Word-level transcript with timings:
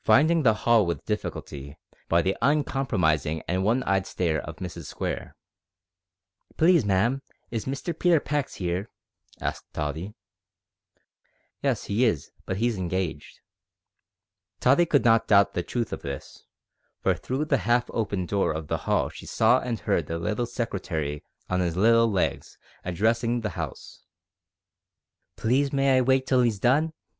Finding 0.00 0.42
the 0.42 0.54
hall 0.66 0.84
with 0.84 1.04
difficulty, 1.04 1.60
she 1.60 1.66
was 1.66 1.68
met 1.68 1.76
and 1.78 1.96
stopped 1.96 2.08
by 2.08 2.22
the 2.22 2.36
uncompromising 2.42 3.42
and 3.46 3.62
one 3.62 3.84
eyed 3.84 4.08
stare 4.08 4.40
of 4.42 4.56
Mrs 4.56 4.86
Square. 4.86 5.36
"Please, 6.56 6.84
ma'am, 6.84 7.22
is 7.52 7.64
Mr 7.64 7.96
Peter 7.96 8.18
Pax 8.18 8.56
here?" 8.56 8.90
asked 9.40 9.72
Tottie. 9.72 10.14
"Yes, 11.62 11.84
he 11.84 12.04
is, 12.04 12.32
but 12.44 12.56
he's 12.56 12.76
engaged." 12.76 13.38
Tottie 14.58 14.84
could 14.84 15.04
not 15.04 15.28
doubt 15.28 15.54
the 15.54 15.62
truth 15.62 15.92
of 15.92 16.02
this, 16.02 16.42
for 17.00 17.14
through 17.14 17.44
the 17.44 17.58
half 17.58 17.88
open 17.92 18.26
door 18.26 18.50
of 18.52 18.66
the 18.66 18.78
hall 18.78 19.10
she 19.10 19.26
saw 19.26 19.60
and 19.60 19.78
heard 19.78 20.08
the 20.08 20.18
little 20.18 20.44
secretary 20.44 21.22
on 21.48 21.60
his 21.60 21.76
little 21.76 22.10
legs 22.10 22.58
addressing 22.84 23.42
the 23.42 23.50
house. 23.50 24.02
"Please 25.36 25.72
may 25.72 25.96
I 25.96 26.00
wait 26.00 26.26
till 26.26 26.42
he's 26.42 26.58
done?" 26.58 26.94